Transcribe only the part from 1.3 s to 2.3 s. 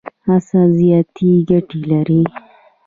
ګټي لري.